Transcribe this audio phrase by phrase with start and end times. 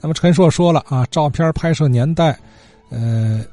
[0.00, 2.38] 那么陈硕说了啊，照片拍摄年代，
[2.90, 3.44] 呃，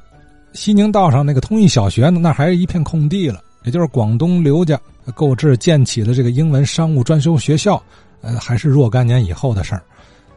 [0.54, 4.80] 西宁道上那个通义小学呢，那还是一片空地了，也就是广东刘家
[5.16, 7.82] 购置建起的这个英文商务专修学校，
[8.22, 9.84] 呃，还是若干年以后的事儿。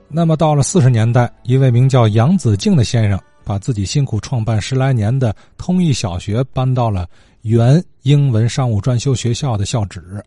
[0.09, 7.07] 那么到了四十年代，一位名叫杨子敬的先生，把自己辛苦创办十来年的通义小学搬到了
[7.43, 10.25] 原英文商务专修学校的校址。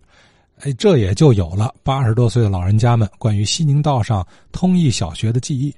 [0.60, 5.74] 哎，这也就有了八十多岁的老人家们关于西宁道上通义小学的记忆。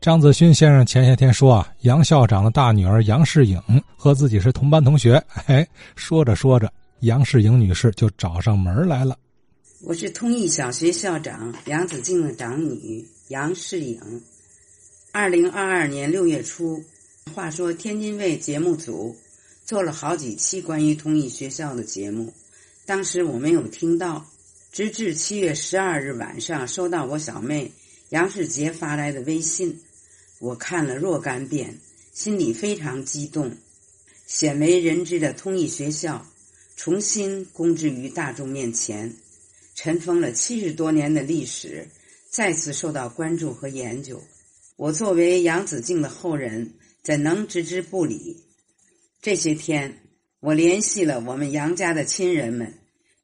[0.00, 3.60] 张子勋先生前些天说啊，杨校长的大女儿杨世颖
[3.96, 5.22] 和自己是同班同学。
[5.46, 9.16] 哎，说着说着，杨世颖女士就找上门来了。
[9.84, 14.00] 我是通义小学校长杨子静的长女杨世颖。
[15.12, 16.80] 二零二二年六月初，
[17.34, 19.14] 话说天津卫节目组
[19.64, 22.32] 做了好几期关于通义学校的节目。
[22.84, 24.28] 当时我没有听到，
[24.72, 27.70] 直至七月十二日晚上收到我小妹
[28.08, 29.80] 杨世杰发来的微信，
[30.40, 31.78] 我看了若干遍，
[32.12, 33.56] 心里非常激动。
[34.26, 36.26] 鲜为人知的通义学校
[36.74, 39.14] 重新公之于大众面前，
[39.74, 41.86] 尘封了七十多年的历史
[42.30, 44.20] 再次受到关注和研究。
[44.76, 46.72] 我作为杨子敬的后人，
[47.04, 48.42] 怎能置之不理？
[49.20, 50.01] 这些天。
[50.42, 52.74] 我联系了我们杨家的亲人们，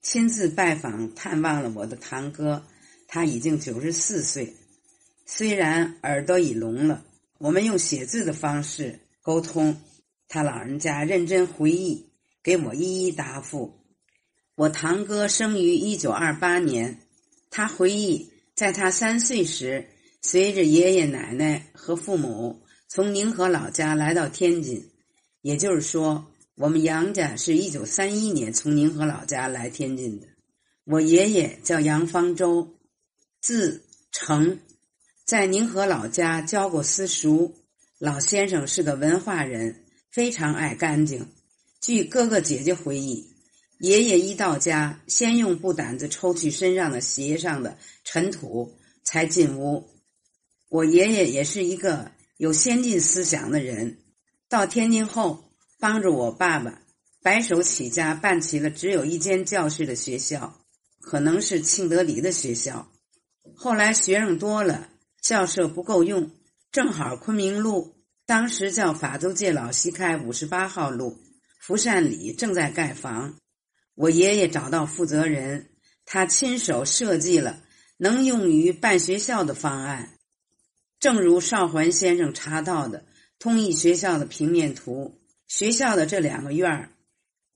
[0.03, 2.63] 亲自拜访探望了我的堂哥，
[3.09, 4.55] 他已经九十四岁，
[5.27, 7.05] 虽然耳朵已聋了。
[7.39, 9.77] 我们用写字的方式沟通，
[10.29, 12.09] 他老人家认真回忆，
[12.41, 13.81] 给我一一答复。
[14.55, 17.01] 我堂哥生于一九二八年，
[17.51, 19.85] 他回忆，在他三岁时，
[20.23, 24.89] 随着爷爷奶奶和父母从宁河老家来到天津，
[25.43, 26.25] 也就是说。
[26.61, 30.27] 我们杨家是一九三一年从宁河老家来天津的。
[30.83, 32.75] 我爷爷叫杨方舟，
[33.41, 34.59] 字成，
[35.25, 37.55] 在宁河老家教过私塾。
[38.01, 41.29] 老先生是个文化人，非常爱干净。
[41.81, 43.25] 据哥哥姐姐回忆，
[43.79, 49.89] 爷爷一到家，先用布掸子抽去身上的鞋上的尘土，才进屋。
[50.71, 53.99] 我爷爷也是一个有先进思想的人。
[54.49, 55.48] 到天津后。
[55.81, 56.81] 帮助我爸爸
[57.23, 60.61] 白手起家办起了只有一间教室的学校，
[61.01, 62.91] 可能是庆德里的学校。
[63.55, 64.89] 后来学生多了，
[65.23, 66.31] 校舍不够用，
[66.73, 67.95] 正好昆明路
[68.27, 71.19] 当时叫法租界老西开五十八号路
[71.61, 73.37] 福善里正在盖房。
[73.95, 75.71] 我爷爷找到负责人，
[76.05, 77.63] 他亲手设计了
[77.97, 80.15] 能用于办学校的方案，
[80.99, 83.05] 正如邵环先生查到的
[83.39, 85.21] 通义学校的平面图。
[85.49, 86.91] 学校的这两个院儿，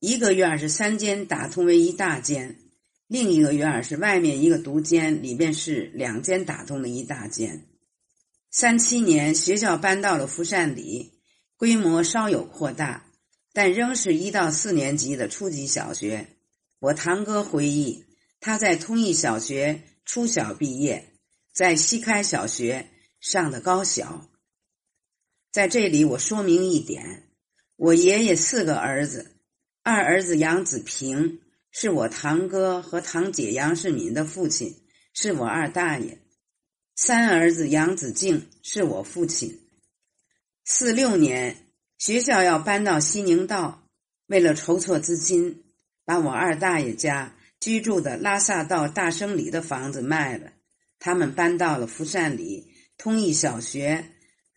[0.01, 2.59] 一个院儿是三间打通为一大间，
[3.07, 7.67] 另一个院儿是外面一个独间，里边是两间打通的一大间。
[8.51, 11.13] 三七年，学校搬到了福善里，
[11.57, 13.07] 规模稍有扩大，
[13.53, 16.27] 但仍是一到四年级的初级小学。
[16.79, 18.05] 我堂哥回忆，
[18.41, 21.13] 他在通义小学初小毕业，
[21.53, 22.89] 在西开小学
[23.21, 24.31] 上的高小。
[25.53, 27.29] 在这里，我说明一点。
[27.83, 29.33] 我爷爷四个儿子，
[29.83, 31.41] 二儿子杨子平
[31.73, 34.77] 是我堂哥和堂姐杨世敏的父亲，
[35.15, 36.19] 是我二大爷；
[36.95, 39.59] 三儿子杨子敬是我父亲。
[40.65, 41.57] 四六年
[41.99, 43.89] 学校要搬到西宁道，
[44.29, 45.65] 为了筹措资金，
[46.05, 50.53] 把我二大爷家居住的拉萨道大生里的房子卖了，
[51.01, 54.05] 他们搬到了福善里通义小学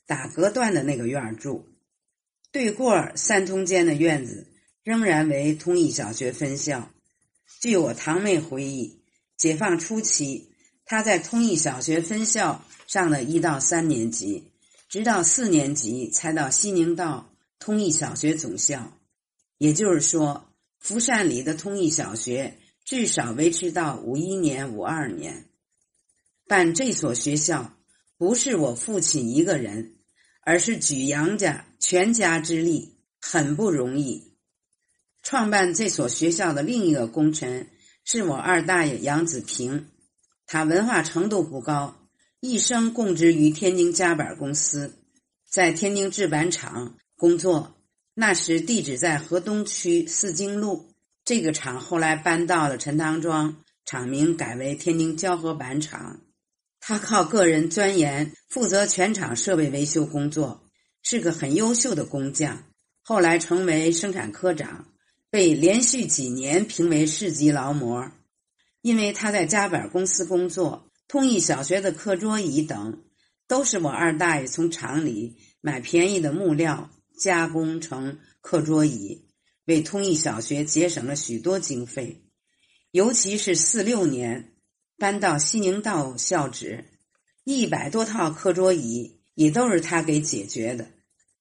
[0.06, 1.75] 打隔断的那个院儿住。
[2.56, 4.48] 对过三通间的院子
[4.82, 6.90] 仍然为通义小学分校。
[7.60, 9.02] 据我堂妹回忆，
[9.36, 10.52] 解放初期，
[10.86, 14.54] 她在通义小学分校上了一到三年级，
[14.88, 17.30] 直到四年级才到西宁道
[17.60, 19.02] 通义小学总校。
[19.58, 20.50] 也就是说，
[20.80, 25.50] 福善里的通义小学至少维持到五一年、五二年。
[26.48, 27.78] 但这所学校
[28.18, 29.95] 不是我父亲一个人。
[30.46, 34.32] 而是举杨家全家之力，很不容易。
[35.24, 37.68] 创办这所学校的另一个功臣
[38.04, 39.88] 是我二大爷杨子平，
[40.46, 41.98] 他文化程度不高，
[42.40, 44.94] 一生供职于天津夹板公司，
[45.50, 47.76] 在天津制板厂工作。
[48.14, 50.94] 那时地址在河东区四经路，
[51.26, 56.22] 这个厂后来搬到了陈塘庄，厂名改为天津胶合板厂。
[56.88, 60.62] 他靠个人钻研，负责全厂设备维修工作，
[61.02, 62.64] 是个很优秀的工匠。
[63.02, 64.94] 后来成为生产科长，
[65.32, 68.12] 被连续几年评为市级劳模。
[68.84, 73.02] 因为他在夹板公司工作，通义小学的课桌椅等
[73.48, 79.26] 都是我二大爷从厂里买便宜的木料加工成课桌椅，
[79.66, 82.22] 为通义小学节省了许多经费。
[82.92, 84.55] 尤其是四六年
[84.98, 86.86] 搬到西宁道校址，
[87.44, 90.88] 一百多套课桌椅也都是他给解决的，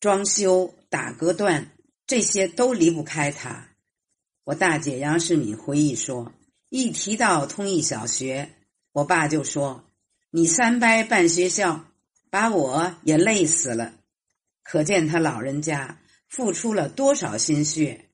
[0.00, 1.70] 装修、打隔断
[2.06, 3.68] 这些都离不开他。
[4.44, 6.32] 我大姐杨世敏回忆说
[6.68, 8.50] ：“一提到通义小学，
[8.92, 9.84] 我爸就说。”
[10.36, 11.84] 你三掰办学校，
[12.28, 13.94] 把我也累死了，
[14.64, 18.06] 可见他老人家付出了多少心血。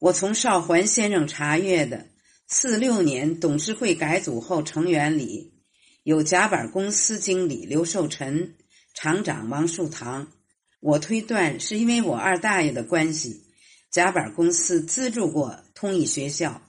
[0.00, 2.08] 我从邵环先生查阅的
[2.46, 5.54] 四六年董事会改组后成员里，
[6.02, 8.56] 有甲板公司经理刘寿臣、
[8.94, 10.30] 厂长王树堂。
[10.80, 13.44] 我推断是因为我二大爷的关系，
[13.90, 16.60] 甲板公司资助过通义学校，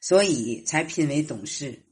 [0.00, 1.82] 所以才聘为董事。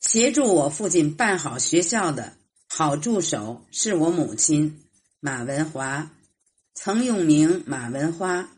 [0.00, 2.36] 协助我父亲办好学校的
[2.68, 4.84] 好助手是我母亲
[5.18, 6.12] 马文华，
[6.74, 8.50] 曾用名马文花。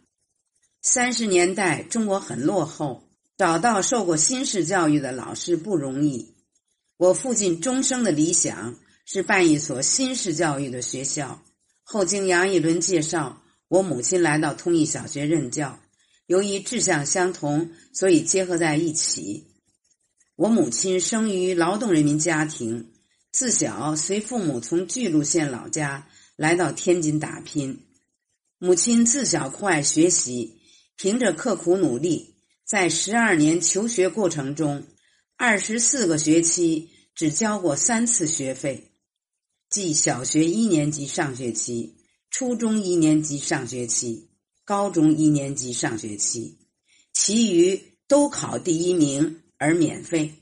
[0.82, 3.05] 三十年代中国很落后，
[3.36, 6.34] 找到受过新式教育的老师不容易。
[6.96, 11.42] 我父亲终生的理想是办一所新式教育的学校。
[11.82, 15.78] 后经杨一伦介绍，我母亲来到通义小学任教，
[16.26, 19.46] 由于志向相同，所以结合在一起。
[20.34, 22.90] 我母亲生于劳动人民家庭，
[23.32, 27.82] 自小随父母从巨鹿县老家来到天津打拼。
[28.58, 30.58] 母亲自小酷爱学习，
[30.96, 32.35] 凭着刻苦努力，
[32.66, 34.82] 在十二年求学过程中，
[35.36, 38.90] 二十四个学期只交过三次学费，
[39.70, 41.96] 即小学一年级上学期、
[42.30, 44.28] 初中一年级上学期、
[44.64, 46.58] 高中一年级上学期，
[47.14, 49.40] 其余都考第一名。
[49.58, 50.34] 而免费，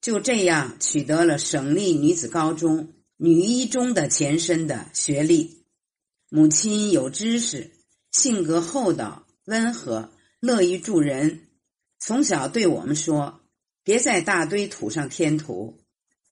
[0.00, 5.64] 就这样取得了省立女子高中女一中的前身的学历。
[6.28, 7.70] 母亲有知识，
[8.10, 10.10] 性格厚道、温和，
[10.42, 11.46] 乐于助人。
[12.00, 13.42] 从小对我们说
[13.84, 15.78] ：“别在大堆土上添土。”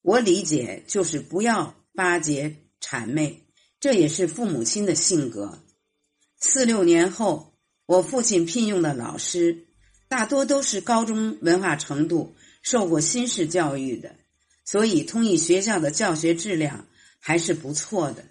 [0.02, 3.44] 我理解就是不要巴结谄媚，
[3.78, 5.62] 这也是父母亲的性格。
[6.40, 7.54] 四六年后，
[7.86, 9.68] 我父亲聘用的老师。
[10.08, 14.16] 大多都是高中文化程度，受过新式教育的，
[14.64, 16.88] 所以通义学校的教学质量
[17.20, 18.24] 还是不错的。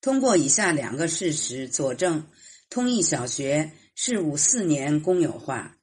[0.00, 2.26] 通过以下两个事实佐证，
[2.70, 5.76] 通义小学是五四年公有化，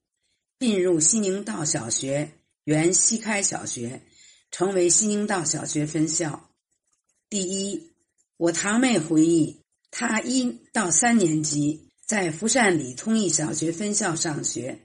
[0.58, 2.32] 并入西宁道小学
[2.64, 4.02] 原西开小学，
[4.52, 6.50] 成为西宁道小学分校。
[7.30, 7.94] 第一，
[8.38, 9.62] 我堂妹回忆，
[9.92, 14.80] 她一到三年级在福善里通义小学分校上学。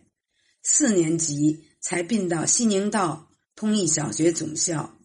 [0.62, 4.98] 四年级才并到西宁道通义小学总校，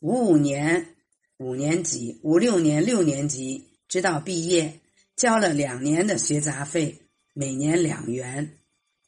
[0.00, 0.96] 五五年
[1.38, 4.80] 五年级、五六年六年级直到毕业，
[5.16, 7.03] 交了两年的学杂费，
[7.36, 8.58] 每年两元，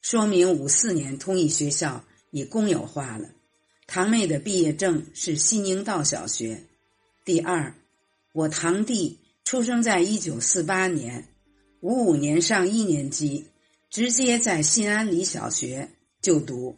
[0.02, 3.30] 说明五四年通义学校已公有化了。
[3.86, 6.64] 堂妹的毕业证是西宁道小学。
[7.24, 7.72] 第二，
[8.32, 11.28] 我堂弟出生在一九四八年，
[11.80, 13.46] 五五年上一年级。
[13.88, 15.88] 直接在信安里小学
[16.20, 16.76] 就读，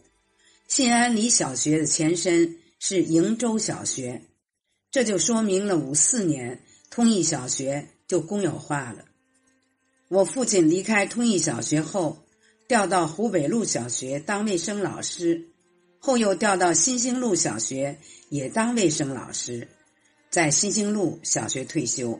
[0.68, 4.22] 信安里小学的前身是瀛洲小学，
[4.90, 9.06] 这就说明了五四年通义小学就公有化了。
[10.08, 12.24] 我父亲离开通义小学后，
[12.66, 15.50] 调到湖北路小学当卫生老师，
[15.98, 17.98] 后又调到新兴路小学
[18.30, 19.68] 也当卫生老师，
[20.30, 22.18] 在新兴路小学退休。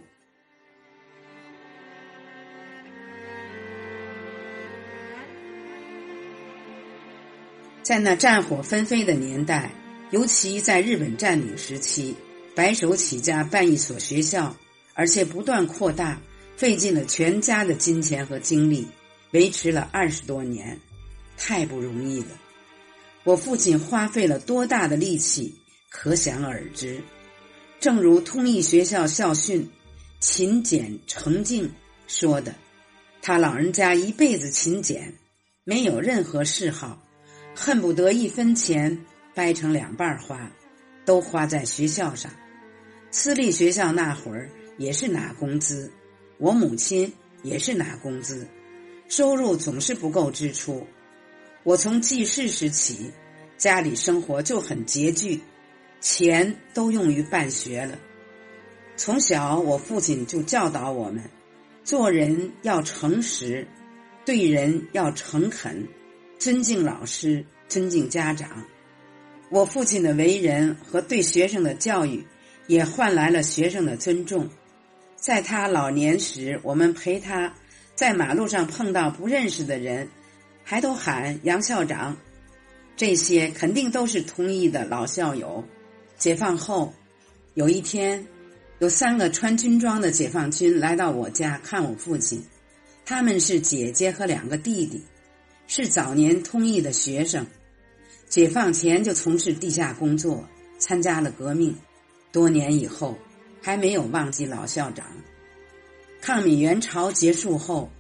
[7.83, 9.71] 在那战火纷飞的年代，
[10.11, 12.15] 尤其在日本占领时期，
[12.55, 14.55] 白手起家办一所学校，
[14.93, 16.21] 而且不断扩大，
[16.59, 18.85] 费尽了全家的金钱和精力，
[19.31, 20.77] 维持了二十多年，
[21.37, 22.37] 太不容易了。
[23.23, 25.55] 我父亲花费了多大的力气，
[25.89, 27.01] 可想而知。
[27.79, 29.71] 正如通义学校校训
[30.19, 31.71] “勤俭诚敬”
[32.09, 32.53] 说的，
[33.23, 35.15] 他老人家一辈子勤俭，
[35.63, 37.01] 没有任何嗜好。
[37.55, 40.51] 恨不得一分钱掰成两半花，
[41.05, 42.33] 都花在学校上。
[43.13, 45.89] 私立学校那会儿也是拿工资，
[46.39, 48.47] 我母亲也是拿工资，
[49.09, 50.87] 收入总是不够支出。
[51.65, 53.11] 我从记事时起，
[53.57, 55.41] 家里生活就很拮据，
[56.01, 57.99] 钱都用于办学了。
[58.97, 61.23] 从小，我父亲就教导我们，
[61.83, 63.67] 做人要诚实，
[64.25, 65.87] 对人要诚恳。
[66.39, 68.65] 尊敬老师，尊敬家长。
[69.51, 72.25] 我父亲的为人和对学生的教育，
[72.69, 74.49] 也换来了学生的尊重。
[75.21, 77.53] 在他老年时，我们陪他
[77.95, 80.09] 在马路上碰到不认识的人，
[80.63, 82.17] 还都喊杨校长。
[82.97, 85.65] 这些肯定都是同意的老校友。
[86.17, 86.95] 解放后，
[87.55, 88.25] 有一天，
[88.79, 92.43] 有三个穿军装的解放军来到我家看我父亲，
[93.05, 95.03] 他们是姐姐和两个弟弟，
[95.67, 97.47] 是早年通义的学生，
[98.29, 100.45] 解放前就从事地下工作，
[100.79, 101.77] 参加了革命，
[102.33, 103.17] 多年以后
[103.61, 105.07] 还没有忘记老校长。
[106.21, 107.91] 抗美援朝结束后，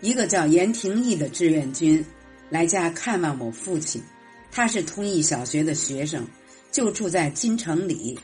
[0.00, 2.04] 一个叫严廷义的志愿军
[2.50, 4.02] 来家看望我父亲。
[4.50, 6.24] 他是通义小学的学生，
[6.70, 8.18] 就住在金城里。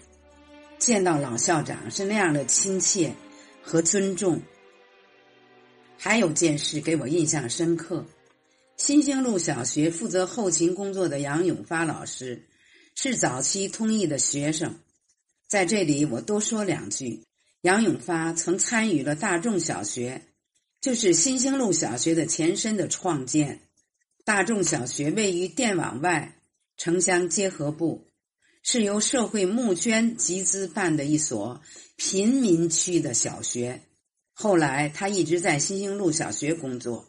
[0.78, 3.12] 见到老校长是那样的亲切
[3.61, 4.40] 和尊重。
[5.99, 8.06] 还有件事给我印象深刻：
[8.76, 12.40] 新兴路小学负责后勤工作的杨永发老师，
[12.94, 14.73] 是早期通义的学生。
[15.50, 17.25] 在这里，我多说两句。
[17.62, 20.23] 杨永发曾参与了大众小学，
[20.80, 23.61] 就是新兴路小学的前身的创建。
[24.25, 26.37] 大众小学位于电网外
[26.76, 28.07] 城乡结合部，
[28.62, 31.61] 是由社会募捐集资办的一所
[31.97, 33.83] 贫民区的小学。
[34.33, 37.09] 后来他一直在新兴路小学工作。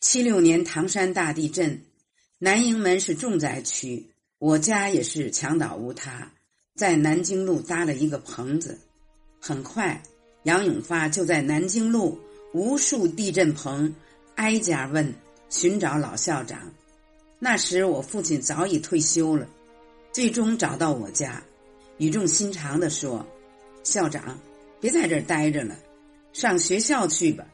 [0.00, 1.84] 七六年唐山大地震，
[2.38, 6.32] 南营门是重灾区，我家也是墙倒屋塌，
[6.76, 8.78] 在南京路搭了一个棚子。
[9.40, 10.00] 很快，
[10.44, 12.16] 杨永发就在南京路
[12.52, 13.92] 无数地震棚
[14.36, 15.12] 挨家问。
[15.48, 16.58] 寻找老校长，
[17.38, 19.46] 那时我父亲早已退休了，
[20.12, 21.40] 最终找到我家，
[21.98, 23.24] 语重心长地说
[23.84, 24.36] ：“校长，
[24.80, 25.78] 别在这儿待着了，
[26.32, 27.46] 上学校去吧。”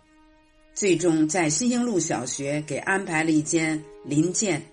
[0.73, 4.67] 最终在新兴路小学给安排了一间临建，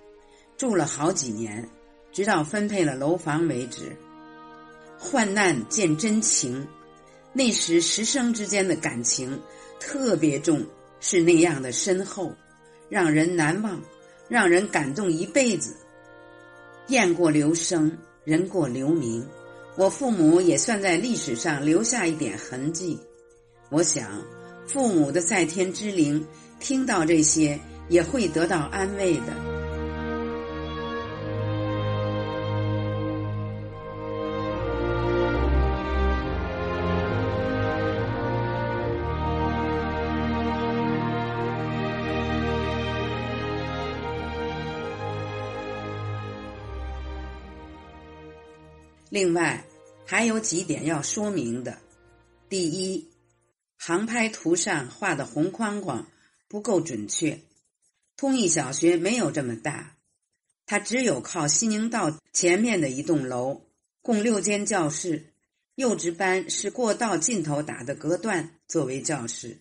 [0.56, 1.68] 住了好几年，
[2.14, 3.94] 直到分配了楼房为止。
[5.00, 6.68] 患难见真情，
[7.32, 9.40] 那时师生之间的感情
[9.80, 10.64] 特别重，
[11.00, 12.36] 是那样的深厚。
[12.90, 13.80] 让人难忘，
[14.28, 15.76] 让人感动一辈子。
[16.88, 19.26] 雁过留声，人过留名。
[19.76, 23.00] 我父母也算在历史上留下一点痕迹。
[23.70, 24.26] 我想，
[24.68, 26.26] 父母的在天之灵
[26.60, 29.49] 听到这些，也会得到安慰的。
[49.10, 49.66] 另外，
[50.06, 51.80] 还有几点要说明的：
[52.48, 53.10] 第一，
[53.76, 56.08] 航拍图上画的红框框
[56.48, 57.40] 不够准确，
[58.16, 59.98] 通义小学没有这么大，
[60.68, 63.62] 它只有靠西宁道前面的一栋楼，
[64.04, 65.34] 共六间教室，
[65.74, 69.58] 幼稚班是过道尽头打的隔断作为教室。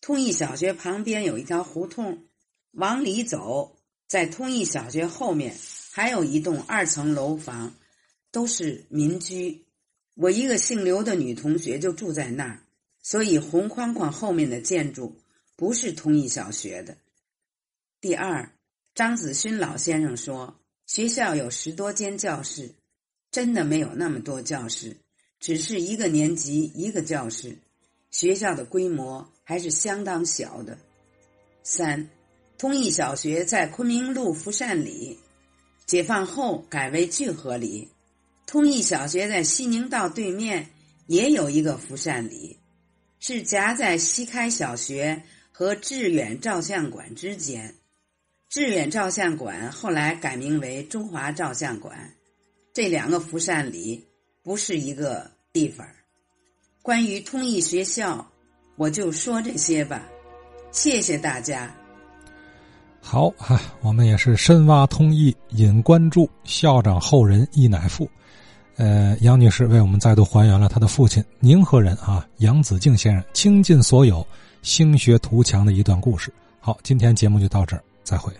[0.00, 2.24] 通义小学旁边有一条胡同，
[2.70, 3.76] 往里走，
[4.06, 5.54] 在通义小学后面
[5.92, 7.74] 还有一栋二层楼房。
[8.30, 9.64] 都是民居，
[10.14, 12.62] 我一个姓刘的女同学就住在那儿，
[13.02, 15.16] 所以红框框后面的建筑
[15.56, 16.96] 不是同一小学的。
[18.00, 18.52] 第二，
[18.94, 22.70] 张子勋老先生说，学校有十多间教室，
[23.30, 24.96] 真的没有那么多教室，
[25.40, 27.56] 只是一个年级一个教室，
[28.10, 30.78] 学校的规模还是相当小的。
[31.62, 32.08] 三，
[32.56, 35.18] 通义小学在昆明路福善里，
[35.86, 37.88] 解放后改为聚合里。
[38.48, 40.66] 通义小学在西宁道对面
[41.06, 42.58] 也有一个福善里，
[43.20, 47.74] 是夹在西开小学和致远照相馆之间。
[48.48, 52.10] 致远照相馆后来改名为中华照相馆。
[52.72, 54.02] 这两个福善里
[54.42, 55.86] 不是一个地方。
[56.80, 58.26] 关于通义学校，
[58.76, 60.08] 我就说这些吧。
[60.72, 61.70] 谢谢大家。
[63.02, 68.10] 好哈，我们也是深挖通义，引关注校长后人易乃富。
[68.78, 74.24] 呃，杨女士为我们再度还原了她的父亲宁河人啊杨子敬先生倾尽所有
[74.62, 76.32] 兴学图强的一段故事。
[76.60, 78.32] 好，今天节目就到这儿，再会。